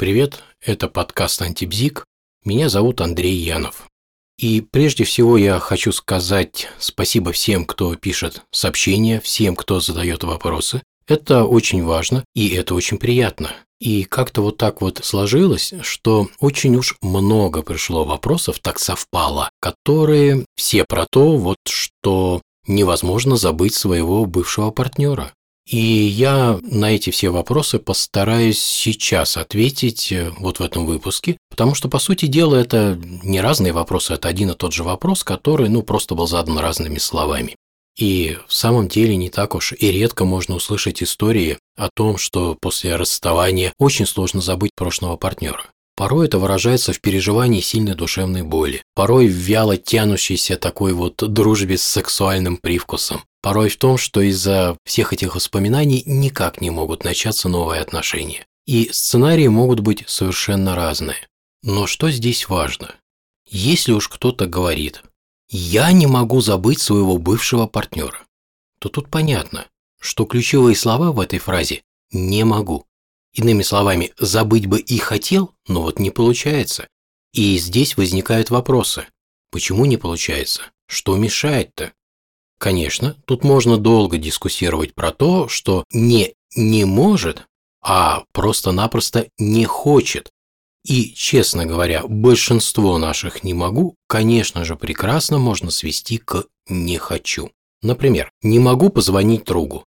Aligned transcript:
Привет, 0.00 0.42
это 0.64 0.88
подкаст 0.88 1.42
«Антибзик». 1.42 2.06
Меня 2.42 2.70
зовут 2.70 3.02
Андрей 3.02 3.34
Янов. 3.34 3.86
И 4.38 4.62
прежде 4.62 5.04
всего 5.04 5.36
я 5.36 5.58
хочу 5.58 5.92
сказать 5.92 6.68
спасибо 6.78 7.32
всем, 7.32 7.66
кто 7.66 7.94
пишет 7.96 8.42
сообщения, 8.50 9.20
всем, 9.20 9.54
кто 9.54 9.78
задает 9.78 10.24
вопросы. 10.24 10.80
Это 11.06 11.44
очень 11.44 11.84
важно 11.84 12.24
и 12.34 12.48
это 12.48 12.74
очень 12.74 12.96
приятно. 12.96 13.50
И 13.78 14.04
как-то 14.04 14.40
вот 14.40 14.56
так 14.56 14.80
вот 14.80 15.00
сложилось, 15.04 15.74
что 15.82 16.30
очень 16.40 16.76
уж 16.76 16.96
много 17.02 17.60
пришло 17.60 18.06
вопросов, 18.06 18.58
так 18.58 18.78
совпало, 18.78 19.50
которые 19.60 20.46
все 20.56 20.86
про 20.86 21.04
то, 21.10 21.36
вот 21.36 21.58
что 21.68 22.40
невозможно 22.66 23.36
забыть 23.36 23.74
своего 23.74 24.24
бывшего 24.24 24.70
партнера. 24.70 25.34
И 25.70 25.78
я 25.78 26.58
на 26.62 26.96
эти 26.96 27.10
все 27.10 27.30
вопросы 27.30 27.78
постараюсь 27.78 28.58
сейчас 28.58 29.36
ответить 29.36 30.10
э, 30.10 30.32
вот 30.36 30.58
в 30.58 30.62
этом 30.64 30.84
выпуске, 30.84 31.36
потому 31.48 31.76
что, 31.76 31.88
по 31.88 32.00
сути 32.00 32.26
дела, 32.26 32.56
это 32.56 32.98
не 33.22 33.40
разные 33.40 33.72
вопросы, 33.72 34.14
это 34.14 34.26
один 34.26 34.50
и 34.50 34.54
тот 34.54 34.72
же 34.72 34.82
вопрос, 34.82 35.22
который, 35.22 35.68
ну, 35.68 35.84
просто 35.84 36.16
был 36.16 36.26
задан 36.26 36.58
разными 36.58 36.98
словами. 36.98 37.54
И 37.96 38.36
в 38.48 38.52
самом 38.52 38.88
деле 38.88 39.14
не 39.14 39.30
так 39.30 39.54
уж 39.54 39.72
и 39.72 39.92
редко 39.92 40.24
можно 40.24 40.56
услышать 40.56 41.04
истории 41.04 41.58
о 41.76 41.88
том, 41.94 42.18
что 42.18 42.56
после 42.60 42.96
расставания 42.96 43.72
очень 43.78 44.06
сложно 44.06 44.40
забыть 44.40 44.72
прошлого 44.74 45.16
партнера. 45.16 45.66
Порой 45.94 46.26
это 46.26 46.40
выражается 46.40 46.92
в 46.92 47.00
переживании 47.00 47.60
сильной 47.60 47.94
душевной 47.94 48.42
боли, 48.42 48.82
порой 48.96 49.28
в 49.28 49.32
вяло 49.32 49.76
тянущейся 49.76 50.56
такой 50.56 50.94
вот 50.94 51.14
дружбе 51.32 51.78
с 51.78 51.82
сексуальным 51.82 52.56
привкусом, 52.56 53.22
порой 53.42 53.68
в 53.68 53.76
том, 53.76 53.98
что 53.98 54.20
из-за 54.20 54.76
всех 54.84 55.12
этих 55.12 55.34
воспоминаний 55.34 56.02
никак 56.06 56.60
не 56.60 56.70
могут 56.70 57.04
начаться 57.04 57.48
новые 57.48 57.80
отношения. 57.80 58.46
И 58.66 58.90
сценарии 58.92 59.48
могут 59.48 59.80
быть 59.80 60.04
совершенно 60.08 60.76
разные. 60.76 61.28
Но 61.62 61.86
что 61.86 62.10
здесь 62.10 62.48
важно? 62.48 62.94
Если 63.48 63.92
уж 63.92 64.08
кто-то 64.08 64.46
говорит 64.46 65.02
«я 65.48 65.90
не 65.92 66.06
могу 66.06 66.40
забыть 66.40 66.80
своего 66.80 67.18
бывшего 67.18 67.66
партнера», 67.66 68.20
то 68.78 68.88
тут 68.88 69.08
понятно, 69.08 69.66
что 70.00 70.24
ключевые 70.24 70.76
слова 70.76 71.12
в 71.12 71.20
этой 71.20 71.38
фразе 71.38 71.82
«не 72.12 72.44
могу». 72.44 72.86
Иными 73.32 73.62
словами, 73.62 74.12
забыть 74.18 74.66
бы 74.66 74.80
и 74.80 74.98
хотел, 74.98 75.54
но 75.68 75.82
вот 75.82 75.98
не 75.98 76.10
получается. 76.10 76.88
И 77.32 77.58
здесь 77.58 77.96
возникают 77.96 78.50
вопросы. 78.50 79.06
Почему 79.50 79.84
не 79.84 79.96
получается? 79.96 80.62
Что 80.86 81.16
мешает-то? 81.16 81.92
Конечно, 82.60 83.16
тут 83.24 83.42
можно 83.42 83.76
долго 83.76 84.18
дискуссировать 84.18 84.94
про 84.94 85.10
то, 85.10 85.48
что 85.48 85.84
не 85.92 86.34
не 86.54 86.84
может, 86.84 87.46
а 87.82 88.24
просто-напросто 88.32 89.26
не 89.38 89.64
хочет. 89.64 90.30
И, 90.84 91.12
честно 91.14 91.66
говоря, 91.66 92.02
большинство 92.06 92.98
наших 92.98 93.44
«не 93.44 93.54
могу», 93.54 93.94
конечно 94.06 94.64
же, 94.64 94.76
прекрасно 94.76 95.38
можно 95.38 95.70
свести 95.70 96.18
к 96.18 96.44
«не 96.68 96.98
хочу». 96.98 97.50
Например, 97.82 98.30
не 98.42 98.58
могу 98.58 98.90
позвонить 98.90 99.44
другу 99.44 99.84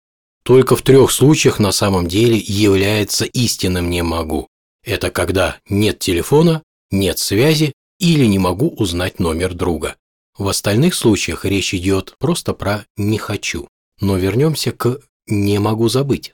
только 0.47 0.77
в 0.77 0.81
трех 0.81 1.11
случаях 1.11 1.59
на 1.59 1.73
самом 1.73 2.07
деле 2.07 2.37
является 2.37 3.25
истинным 3.25 3.89
«не 3.89 4.01
могу». 4.01 4.47
Это 4.81 5.11
когда 5.11 5.57
нет 5.67 5.99
телефона, 5.99 6.63
нет 6.89 7.19
связи 7.19 7.73
или 7.99 8.25
не 8.25 8.39
могу 8.39 8.69
узнать 8.69 9.19
номер 9.19 9.53
друга. 9.53 9.97
В 10.37 10.47
остальных 10.47 10.93
случаях 10.93 11.45
речь 11.45 11.73
идет 11.73 12.15
просто 12.19 12.53
про 12.53 12.85
«не 12.95 13.17
хочу». 13.17 13.67
Но 13.99 14.17
вернемся 14.17 14.71
к 14.71 14.99
«не 15.25 15.59
могу 15.59 15.89
забыть». 15.89 16.33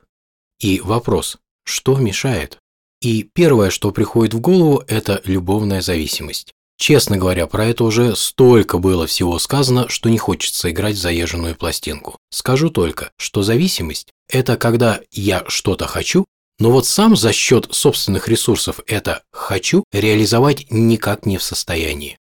И 0.59 0.81
вопрос, 0.81 1.37
что 1.63 1.97
мешает? 1.97 2.59
И 3.01 3.23
первое, 3.23 3.69
что 3.69 3.91
приходит 3.91 4.33
в 4.33 4.39
голову, 4.39 4.83
это 4.87 5.21
любовная 5.25 5.81
зависимость. 5.81 6.53
Честно 6.77 7.17
говоря, 7.17 7.47
про 7.47 7.65
это 7.65 7.85
уже 7.85 8.15
столько 8.15 8.77
было 8.77 9.07
всего 9.07 9.39
сказано, 9.39 9.87
что 9.87 10.09
не 10.09 10.17
хочется 10.17 10.69
играть 10.71 10.95
в 10.95 10.99
заезженную 10.99 11.55
пластинку. 11.55 12.17
Скажу 12.29 12.69
только, 12.69 13.11
что 13.17 13.41
зависимость– 13.43 14.09
это 14.29 14.57
когда 14.57 14.99
я 15.11 15.45
что-то 15.47 15.87
хочу, 15.87 16.25
но 16.59 16.71
вот 16.71 16.85
сам 16.85 17.15
за 17.15 17.31
счет 17.31 17.67
собственных 17.71 18.27
ресурсов 18.27 18.79
это 18.87 19.23
«хочу» 19.31 19.83
реализовать 19.91 20.67
никак 20.69 21.25
не 21.25 21.37
в 21.37 21.43
состоянии. 21.43 22.17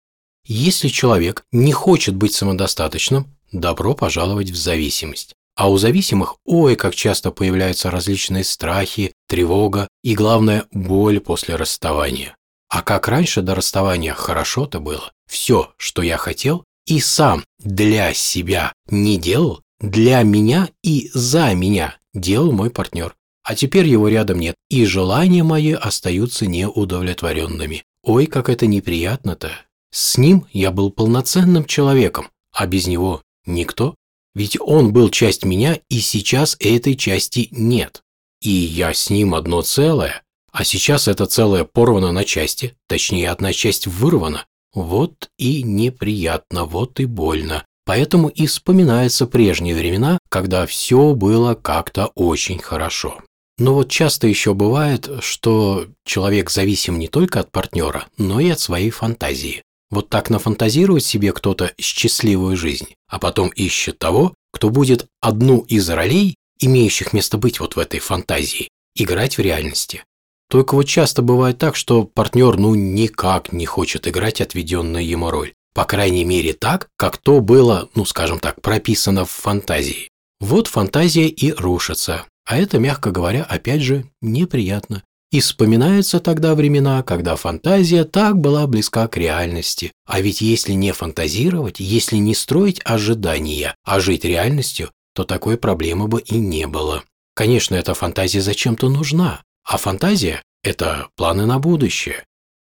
Если 0.54 0.90
человек 0.90 1.46
не 1.54 1.72
хочет 1.72 2.14
быть 2.14 2.34
самодостаточным, 2.34 3.26
добро 3.54 3.96
пожаловать 3.96 4.50
в 4.50 4.58
зависимость. 4.58 5.34
А 5.56 5.72
у 5.72 5.78
зависимых 5.78 6.36
ой, 6.44 6.76
как 6.76 6.94
часто 6.94 7.32
появляются 7.32 7.90
различные 7.90 8.44
страхи, 8.44 9.14
тревога 9.30 9.88
и, 10.04 10.14
главное, 10.14 10.66
боль 10.74 11.22
после 11.22 11.56
расставания. 11.56 12.36
А 12.68 12.82
как 12.82 13.08
раньше 13.08 13.42
до 13.42 13.56
расставания 13.56 14.14
хорошо-то 14.14 14.82
было. 14.82 15.14
Все, 15.26 15.72
что 15.78 16.02
я 16.02 16.18
хотел, 16.18 16.66
и 16.86 17.00
сам 17.00 17.46
для 17.60 18.14
себя 18.14 18.74
не 18.90 19.18
делал, 19.18 19.62
для 19.80 20.22
меня 20.24 20.68
и 20.84 21.12
за 21.14 21.54
меня 21.54 21.96
делал 22.14 22.52
мой 22.52 22.72
партнер. 22.72 23.16
А 23.44 23.56
теперь 23.56 23.88
его 23.88 24.10
рядом 24.10 24.38
нет, 24.38 24.56
и 24.70 24.84
желания 24.84 25.44
мои 25.44 25.72
остаются 25.72 26.46
неудовлетворенными. 26.46 27.86
Ой, 28.04 28.26
как 28.26 28.50
это 28.50 28.68
неприятно-то. 28.68 29.52
С 29.91 30.18
ним 30.18 30.46
я 30.52 30.72
был 30.72 30.91
полноценным 30.91 31.66
человеком, 31.66 32.29
а 32.53 32.66
без 32.66 32.88
него 32.88 33.22
никто. 33.46 33.96
Ведь 34.34 34.57
он 34.59 34.94
был 34.94 35.09
часть 35.09 35.44
меня, 35.44 35.79
и 35.90 36.00
сейчас 36.00 36.56
этой 36.59 36.96
части 36.96 37.50
нет. 37.52 38.02
И 38.41 38.50
я 38.50 38.94
с 38.94 39.09
ним 39.09 39.35
одно 39.35 39.62
целое, 39.62 40.24
а 40.52 40.63
сейчас 40.63 41.07
это 41.07 41.25
целое 41.25 41.63
порвано 41.63 42.12
на 42.12 42.24
части, 42.24 42.75
точнее, 42.88 43.29
одна 43.29 43.53
часть 43.53 43.88
вырвана. 43.88 44.46
Вот 44.74 45.29
и 45.38 45.63
неприятно, 45.63 46.66
вот 46.66 47.00
и 47.00 47.06
больно. 47.06 47.66
Поэтому 47.85 48.29
и 48.29 48.46
вспоминаются 48.46 49.28
прежние 49.28 49.75
времена, 49.75 50.18
когда 50.29 50.66
все 50.66 51.13
было 51.13 51.56
как-то 51.56 52.08
очень 52.16 52.59
хорошо. 52.59 53.22
Но 53.58 53.73
вот 53.73 53.90
часто 53.90 54.28
еще 54.28 54.53
бывает, 54.53 55.09
что 55.19 55.88
человек 56.06 56.50
зависим 56.50 57.00
не 57.00 57.08
только 57.08 57.41
от 57.41 57.52
партнера, 57.52 58.06
но 58.18 58.40
и 58.40 58.50
от 58.50 58.59
своей 58.59 58.91
фантазии. 58.91 59.62
Вот 59.91 60.09
так 60.09 60.29
нафантазирует 60.29 61.03
себе 61.03 61.34
кто-то 61.34 61.74
счастливую 61.78 62.57
жизнь, 62.57 62.96
а 63.07 63.19
потом 63.19 63.50
ищет 63.50 64.00
того, 64.00 64.34
кто 64.52 64.69
будет 64.69 65.06
одну 65.19 65.59
из 65.59 65.90
ролей, 65.90 66.35
имеющих 66.59 67.13
место 67.13 67.38
быть 67.38 67.59
вот 67.59 67.75
в 67.75 67.79
этой 67.79 68.00
фантазии, 68.00 68.69
играть 68.96 69.38
в 69.38 69.41
реальности. 69.41 70.03
Только 70.50 70.75
вот 70.75 70.84
часто 70.84 71.22
бывает 71.22 71.57
так, 71.57 71.75
что 71.75 72.03
партнер 72.03 72.57
ну 72.57 72.75
никак 72.75 73.53
не 73.53 73.66
хочет 73.66 74.07
играть 74.07 74.41
отведенную 74.41 75.06
ему 75.06 75.29
роль. 75.29 75.53
По 75.74 75.85
крайней 75.85 76.25
мере 76.25 76.53
так, 76.53 76.88
как 76.97 77.18
то 77.18 77.40
было, 77.40 77.90
ну 77.96 78.03
скажем 78.03 78.40
так, 78.40 78.62
прописано 78.62 79.25
в 79.25 79.31
фантазии. 79.31 80.09
Вот 80.40 80.68
фантазия 80.68 81.28
и 81.28 81.52
рушится. 81.52 82.25
А 82.46 82.58
это, 82.58 82.79
мягко 82.79 83.12
говоря, 83.12 83.44
опять 83.44 83.81
же, 83.81 84.06
неприятно. 84.22 85.03
И 85.31 85.40
вспоминаются 85.40 86.19
тогда 86.19 86.56
времена, 86.56 87.03
когда 87.03 87.38
фантазия 87.38 88.03
так 88.03 88.38
была 88.38 88.68
близка 88.68 89.08
к 89.08 89.16
реальности. 89.16 89.94
А 90.06 90.19
ведь 90.19 90.42
если 90.42 90.74
не 90.74 90.92
фантазировать, 90.92 91.80
если 91.80 92.18
не 92.18 92.36
строить 92.36 92.81
ожидания, 92.84 93.75
а 93.84 94.02
жить 94.02 94.25
реальностью, 94.25 94.91
то 95.14 95.24
такой 95.24 95.58
проблемы 95.58 96.08
бы 96.08 96.20
и 96.20 96.38
не 96.38 96.68
было. 96.68 97.03
Конечно, 97.34 97.75
эта 97.75 97.94
фантазия 97.94 98.41
зачем-то 98.41 98.90
нужна, 98.90 99.44
а 99.64 99.78
фантазия– 99.78 100.44
это 100.64 101.08
планы 101.16 101.46
на 101.46 101.59
будущее. 101.59 102.25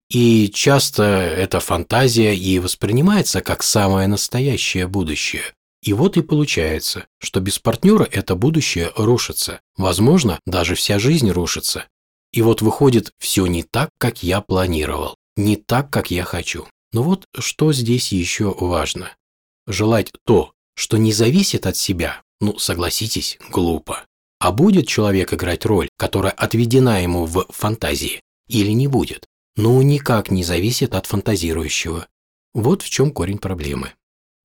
И 0.10 0.50
часто 0.52 1.04
эта 1.04 1.60
фантазия 1.60 2.36
и 2.36 2.58
воспринимается 2.58 3.42
как 3.42 3.62
самое 3.62 4.08
настоящее 4.08 4.88
будущее. 4.88 5.44
И 5.84 5.94
вот 5.94 6.18
и 6.18 6.22
получается, 6.22 7.06
что 7.20 7.40
без 7.40 7.60
партнера 7.60 8.08
это 8.12 8.36
будущее 8.36 8.92
рушится. 8.96 9.60
Возможно, 9.76 10.40
даже 10.46 10.76
вся 10.76 10.98
жизнь 10.98 11.30
рушится. 11.30 11.86
И 12.38 12.42
вот 12.44 12.62
выходит 12.62 13.14
все 13.18 13.48
не 13.48 13.64
так, 13.64 13.90
как 13.98 14.22
я 14.22 14.42
планировал, 14.42 15.16
не 15.38 15.56
так, 15.56 15.90
как 15.90 16.12
я 16.12 16.24
хочу. 16.24 16.68
Но 16.92 17.02
вот 17.02 17.26
что 17.36 17.74
здесь 17.74 18.12
еще 18.12 18.54
важно. 18.60 19.10
Желать 19.66 20.12
то, 20.24 20.52
что 20.76 20.98
не 20.98 21.14
зависит 21.14 21.66
от 21.66 21.78
себя, 21.78 22.22
ну, 22.40 22.60
согласитесь, 22.60 23.40
глупо. 23.50 24.06
А 24.40 24.52
будет 24.52 24.88
человек 24.88 25.34
играть 25.34 25.66
роль, 25.66 25.90
которая 25.98 26.32
отведена 26.32 27.02
ему 27.02 27.26
в 27.26 27.48
фантазии, 27.50 28.22
или 28.48 28.70
не 28.70 28.88
будет? 28.88 29.26
Ну, 29.56 29.82
никак 29.82 30.30
не 30.30 30.44
зависит 30.44 30.94
от 30.94 31.08
фантазирующего. 31.08 32.06
Вот 32.54 32.84
в 32.84 32.90
чем 32.92 33.10
корень 33.10 33.40
проблемы. 33.40 33.94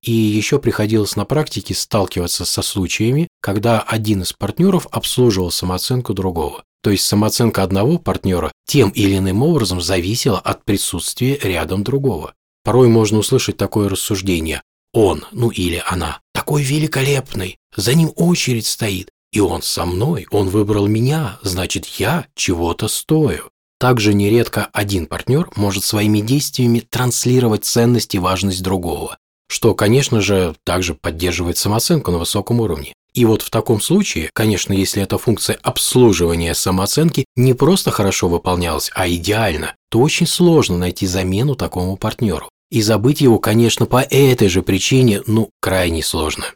И 0.03 0.13
еще 0.13 0.59
приходилось 0.59 1.15
на 1.15 1.27
практике 1.27 1.75
сталкиваться 1.75 2.47
со 2.47 2.63
случаями, 2.63 3.29
когда 3.43 3.83
один 3.83 4.23
из 4.23 4.33
партнеров 4.33 4.87
обслуживал 4.91 5.51
самооценку 5.51 6.15
другого. 6.15 6.65
То 6.83 6.91
есть 6.91 7.05
самооценка 7.05 7.63
одного 7.63 7.99
партнера 7.99 8.53
тем 8.67 8.91
или 8.91 9.19
иным 9.19 9.43
образом 9.43 9.81
зависела 9.81 10.39
от 10.39 10.65
присутствия 10.65 11.39
рядом 11.43 11.85
другого. 11.85 12.35
Порой 12.65 12.89
можно 12.89 13.19
услышать 13.19 13.57
такое 13.57 13.89
рассуждение. 13.89 14.63
Он, 14.93 15.25
ну 15.33 15.51
или 15.51 15.83
она, 15.87 16.21
такой 16.35 16.63
великолепный, 16.63 17.59
за 17.75 17.95
ним 17.95 18.13
очередь 18.17 18.67
стоит, 18.67 19.11
и 19.33 19.41
он 19.41 19.63
со 19.63 19.87
мной, 19.87 20.27
он 20.31 20.49
выбрал 20.49 20.87
меня, 20.87 21.39
значит, 21.43 21.87
я 21.87 22.27
чего-то 22.35 22.89
стою. 22.89 23.49
также 23.81 24.15
нередко 24.15 24.69
один 24.73 25.07
партнер 25.07 25.51
может 25.57 25.83
своими 25.83 26.21
действиями 26.21 26.81
транслировать 26.81 27.65
ценность 27.65 28.15
и 28.15 28.19
важность 28.19 28.63
другого, 28.63 29.19
что, 29.49 29.75
конечно 29.75 30.21
же, 30.21 30.55
также 30.65 30.95
поддерживает 30.95 31.57
самооценку 31.57 32.11
на 32.11 32.19
высоком 32.19 32.61
уровне. 32.61 32.93
И 33.15 33.25
вот 33.27 33.43
в 33.43 33.51
таком 33.51 33.81
случае, 33.81 34.31
конечно, 34.33 34.73
если 34.73 35.03
эта 35.03 35.19
функция 35.19 35.59
обслуживания 35.63 36.55
самооценки 36.55 37.27
не 37.37 37.53
просто 37.53 37.91
хорошо 37.91 38.29
выполнялась, 38.29 38.91
а 38.95 39.09
идеально, 39.09 39.75
то 39.91 40.01
очень 40.01 40.27
сложно 40.27 40.79
найти 40.79 41.07
замену 41.07 41.55
такому 41.55 41.97
партнеру. 41.97 42.49
И 42.71 42.81
забыть 42.81 43.21
его, 43.21 43.39
конечно, 43.39 43.85
по 43.85 44.01
этой 44.01 44.49
же 44.49 44.63
причине, 44.63 45.23
ну, 45.27 45.51
крайне 45.61 46.03
сложно. 46.03 46.47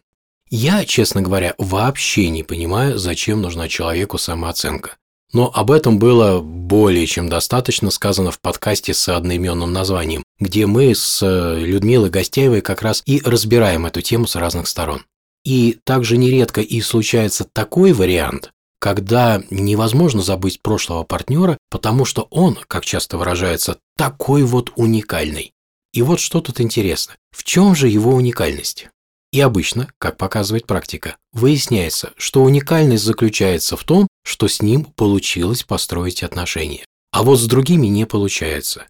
Я, 0.49 0.85
честно 0.87 1.20
говоря, 1.20 1.55
вообще 1.58 2.31
не 2.31 2.43
понимаю, 2.43 2.99
зачем 2.99 3.43
нужна 3.43 3.69
человеку 3.69 4.17
самооценка. 4.17 4.97
Но 5.32 5.50
об 5.53 5.70
этом 5.70 5.99
было 5.99 6.41
более 6.41 7.06
чем 7.06 7.29
достаточно 7.29 7.91
сказано 7.91 8.31
в 8.31 8.41
подкасте 8.41 8.94
с 8.94 9.08
одноименным 9.08 9.73
названием, 9.73 10.23
где 10.41 10.67
мы 10.67 10.94
с 10.94 11.20
Людмилой 11.23 12.08
Гостяевой 12.11 12.62
как 12.62 12.81
раз 12.81 13.03
и 13.05 13.20
разбираем 13.23 13.85
эту 13.85 14.00
тему 14.00 14.26
с 14.26 14.37
разных 14.37 14.69
сторон. 14.69 15.03
И 15.46 15.78
также 15.84 16.16
нередко 16.16 16.60
и 16.60 16.81
случается 16.81 17.44
такой 17.44 17.93
вариант, 17.93 18.50
когда 18.81 19.44
невозможно 19.48 20.20
забыть 20.20 20.60
прошлого 20.60 21.04
партнера, 21.04 21.56
потому 21.70 22.04
что 22.04 22.26
он, 22.31 22.58
как 22.66 22.84
часто 22.84 23.16
выражается, 23.16 23.78
такой 23.96 24.43
вот 24.43 24.72
уникальный. 24.75 25.52
И 25.93 26.02
вот 26.02 26.19
что 26.19 26.40
тут 26.40 26.60
интересно. 26.60 27.14
В 27.31 27.44
чем 27.44 27.76
же 27.76 27.87
его 27.87 28.12
уникальность? 28.12 28.88
И 29.32 29.40
обычно, 29.40 29.88
как 29.98 30.16
показывает 30.16 30.66
практика, 30.66 31.16
выясняется, 31.32 32.10
что 32.16 32.43
уникальность 32.43 33.04
заключается 33.04 33.76
в 33.76 33.84
том, 33.84 34.08
что 34.25 34.48
с 34.48 34.60
ним 34.60 34.84
получилось 34.84 35.62
построить 35.62 36.25
отношения. 36.25 36.84
А 37.12 37.22
вот 37.22 37.37
с 37.37 37.46
другими 37.46 37.87
не 37.87 38.04
получается. 38.04 38.87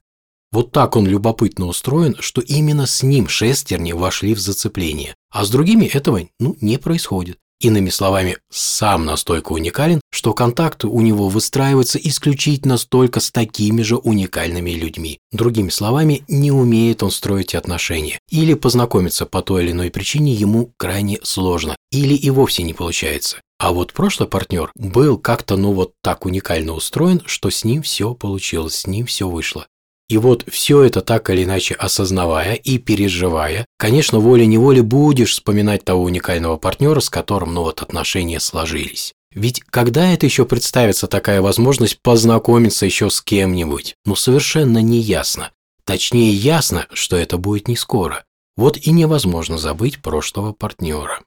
Вот 0.53 0.73
так 0.73 0.97
он 0.97 1.06
любопытно 1.06 1.67
устроен, 1.67 2.17
что 2.20 2.41
именно 2.41 2.87
с 2.87 3.03
ним 3.03 3.29
шестерни 3.29 3.93
вошли 3.93 4.35
в 4.35 4.38
зацепление, 4.38 5.14
а 5.37 5.44
с 5.44 5.50
другими 5.50 5.85
этого 5.85 6.23
ну, 6.41 6.56
не 6.62 6.79
происходит. 6.79 7.37
Иными 7.61 7.91
словами, 7.91 8.38
сам 8.50 9.05
настолько 9.05 9.53
уникален, 9.53 10.00
что 10.11 10.33
контакты 10.33 10.88
у 10.88 11.03
него 11.03 11.29
выстраиваются 11.29 11.99
исключительно 11.99 12.79
столько 12.79 13.21
с 13.21 13.31
такими 13.31 13.83
же 13.83 13.97
уникальными 13.97 14.71
людьми. 14.71 15.19
Другими 15.33 15.69
словами, 15.69 16.25
не 16.27 16.50
умеет 16.50 17.03
он 17.03 17.11
строить 17.11 17.55
отношения. 17.55 18.19
Или 18.31 18.55
познакомиться 18.55 19.27
по 19.27 19.43
той 19.43 19.65
или 19.65 19.73
иной 19.73 19.91
причине 19.91 20.33
ему 20.33 20.73
крайне 20.79 21.19
сложно. 21.23 21.77
Или 21.91 22.15
и 22.15 22.31
вовсе 22.31 22.62
не 22.62 22.73
получается. 22.73 23.37
А 23.59 23.73
вот 23.73 23.93
прошлый 23.93 24.31
партнер 24.31 24.71
был 24.75 25.19
как-то 25.19 25.59
ну 25.59 25.73
вот 25.73 25.93
так 26.03 26.25
уникально 26.25 26.73
устроен, 26.73 27.21
что 27.27 27.50
с 27.50 27.62
ним 27.62 27.82
все 27.82 28.15
получилось, 28.15 28.77
с 28.77 28.87
ним 28.87 29.05
все 29.05 29.29
вышло. 29.29 29.67
И 30.08 30.19
вот 30.19 30.44
все 30.49 30.82
это 30.82 31.00
так 31.00 31.31
или 31.31 31.43
иначе 31.44 31.75
осознавая 31.75 32.55
и 32.55 32.79
переживая, 32.79 33.67
конечно, 33.76 34.20
волей-неволей 34.20 34.82
будешь 34.82 35.32
вспоминать 35.32 35.85
того 35.85 36.05
уникального 36.05 36.56
партнера, 36.56 37.00
с 37.00 37.11
которым, 37.11 37.55
ну 37.55 37.62
вот, 37.62 37.82
отношения 37.82 38.38
сложились. 38.38 39.14
Ведь 39.32 39.61
когда 39.61 40.12
это 40.12 40.25
еще 40.25 40.47
представится 40.47 41.08
такая 41.08 41.43
возможность 41.43 42.00
познакомиться 42.00 42.87
еще 42.87 43.11
с 43.11 43.20
кем-нибудь? 43.20 43.97
Ну, 44.05 44.14
совершенно 44.14 44.79
не 44.79 44.99
ясно. 44.99 45.50
Точнее, 45.85 46.32
ясно, 46.32 46.87
что 46.93 47.17
это 47.17 47.37
будет 47.37 47.69
не 47.69 47.76
скоро. 47.76 48.25
Вот 48.56 48.79
и 48.79 48.91
невозможно 48.93 49.58
забыть 49.58 50.00
прошлого 50.00 50.53
партнера. 50.53 51.20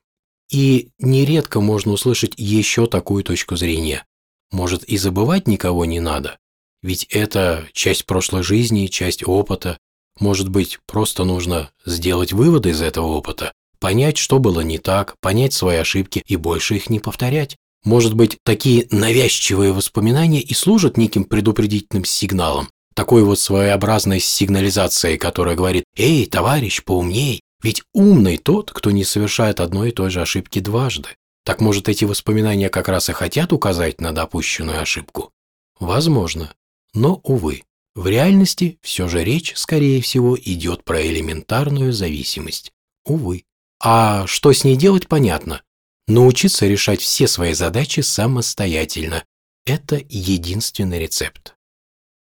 И 0.52 0.90
нередко 0.98 1.60
можно 1.60 1.92
услышать 1.92 2.34
еще 2.38 2.88
такую 2.88 3.24
точку 3.24 3.56
зрения. 3.56 4.06
Может, 4.52 4.84
и 4.86 4.98
забывать 4.98 5.48
никого 5.48 5.86
не 5.86 6.00
надо? 6.00 6.40
Ведь 6.82 7.06
это 7.10 7.68
часть 7.74 8.06
прошлой 8.06 8.44
жизни, 8.44 8.88
часть 8.88 9.28
опыта. 9.28 9.78
Может 10.20 10.50
быть, 10.50 10.80
просто 10.86 11.24
нужно 11.24 11.72
сделать 11.86 12.34
выводы 12.34 12.70
из 12.70 12.82
этого 12.82 13.08
опыта, 13.08 13.54
понять, 13.80 14.18
что 14.18 14.40
было 14.40 14.62
не 14.62 14.78
так, 14.78 15.16
понять 15.22 15.54
свои 15.54 15.78
ошибки 15.78 16.22
и 16.26 16.36
больше 16.36 16.76
их 16.76 16.90
не 16.90 17.00
повторять. 17.00 17.56
Может 17.84 18.14
быть, 18.14 18.38
такие 18.44 18.88
навязчивые 18.92 19.72
воспоминания 19.72 20.42
и 20.42 20.54
служат 20.54 20.98
неким 20.98 21.24
предупредительным 21.24 22.04
сигналом, 22.04 22.70
такой 22.94 23.24
вот 23.24 23.40
своеобразной 23.40 24.20
сигнализацией, 24.20 25.18
которая 25.18 25.56
говорит 25.56 25.86
«Эй, 25.96 26.26
товарищ, 26.26 26.84
поумней!» 26.84 27.42
Ведь 27.62 27.84
умный 27.94 28.38
тот, 28.38 28.72
кто 28.72 28.92
не 28.92 29.04
совершает 29.04 29.60
одной 29.60 29.90
и 29.90 29.92
той 29.92 30.10
же 30.10 30.22
ошибки 30.22 30.60
дважды. 30.60 31.10
Так 31.44 31.60
может, 31.62 31.90
эти 31.90 32.06
воспоминания 32.06 32.70
как 32.70 32.88
раз 32.88 33.10
и 33.10 33.14
хотят 33.14 33.52
указать 33.52 34.00
на 34.00 34.14
допущенную 34.14 34.82
ошибку? 34.82 35.32
Возможно. 35.80 36.54
Но, 36.94 37.22
увы, 37.24 37.64
в 37.96 38.08
реальности 38.08 38.80
все 38.82 39.08
же 39.08 39.24
речь, 39.24 39.54
скорее 39.56 40.02
всего, 40.02 40.38
идет 40.38 40.84
про 40.84 41.02
элементарную 41.02 41.94
зависимость. 41.94 42.72
Увы. 43.06 43.44
А 43.82 44.28
что 44.28 44.52
с 44.54 44.64
ней 44.64 44.76
делать, 44.76 45.08
понятно. 45.08 45.62
Научиться 46.08 46.68
решать 46.68 47.02
все 47.02 47.28
свои 47.28 47.54
задачи 47.54 48.00
самостоятельно. 48.02 49.24
Это 49.66 50.02
единственный 50.10 51.00
рецепт. 51.00 51.56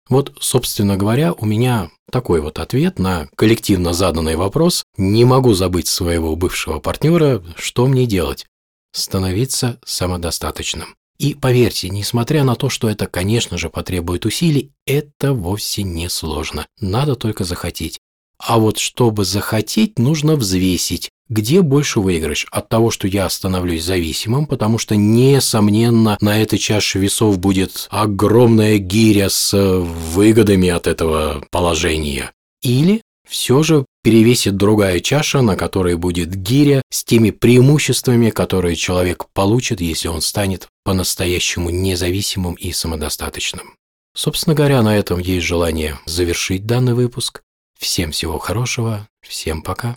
Вот, 0.09 0.37
собственно 0.41 0.97
говоря, 0.97 1.33
у 1.33 1.45
меня 1.45 1.91
такой 2.11 2.41
вот 2.41 2.59
ответ 2.59 2.99
на 2.99 3.29
коллективно 3.37 3.93
заданный 3.93 4.37
вопрос 4.37 4.85
«Не 4.97 5.25
могу 5.25 5.55
забыть 5.55 5.89
своего 5.89 6.37
бывшего 6.37 6.79
партнера, 6.79 7.45
что 7.57 7.87
мне 7.87 8.07
делать?» 8.07 8.47
Становиться 8.93 9.81
самодостаточным. 9.85 10.97
И 11.19 11.35
поверьте, 11.35 11.89
несмотря 11.89 12.45
на 12.45 12.55
то, 12.55 12.69
что 12.69 12.89
это, 12.89 13.07
конечно 13.07 13.57
же, 13.57 13.71
потребует 13.71 14.27
усилий, 14.27 14.73
это 14.87 15.33
вовсе 15.33 15.83
не 15.83 16.09
сложно. 16.09 16.67
Надо 16.81 17.15
только 17.15 17.45
захотеть. 17.45 17.99
А 18.39 18.59
вот 18.59 18.79
чтобы 18.79 19.25
захотеть, 19.25 19.99
нужно 19.99 20.37
взвесить, 20.37 21.09
где 21.29 21.63
больше 21.63 22.01
выигрыш 22.01 22.47
от 22.51 22.69
того, 22.69 22.91
что 22.91 23.09
я 23.09 23.29
становлюсь 23.31 23.83
зависимым, 23.83 24.47
потому 24.47 24.77
что, 24.77 24.95
несомненно, 24.95 26.19
на 26.21 26.43
этой 26.43 26.59
чаше 26.59 26.99
весов 26.99 27.39
будет 27.39 27.89
огромная 27.91 28.77
гиря 28.77 29.31
с 29.31 29.57
выгодами 29.57 30.69
от 30.69 30.87
этого 30.87 31.45
положения. 31.51 32.33
Или 32.63 33.01
все 33.27 33.63
же 33.63 33.87
перевесит 34.03 34.57
другая 34.57 35.01
чаша, 35.01 35.41
на 35.41 35.57
которой 35.57 35.97
будет 35.97 36.35
гиря 36.35 36.83
с 36.91 37.05
теми 37.05 37.31
преимуществами, 37.31 38.31
которые 38.31 38.77
человек 38.77 39.25
получит, 39.33 39.81
если 39.81 40.09
он 40.09 40.21
станет 40.21 40.69
по-настоящему 40.87 41.71
независимым 41.71 42.55
и 42.55 42.71
самодостаточным. 42.71 43.75
Собственно 44.15 44.55
говоря, 44.55 44.83
на 44.83 44.97
этом 44.97 45.19
есть 45.19 45.45
желание 45.45 45.99
завершить 46.07 46.65
данный 46.65 46.95
выпуск. 46.95 47.43
Всем 47.77 48.13
всего 48.13 48.39
хорошего, 48.39 49.09
всем 49.21 49.63
пока. 49.63 49.97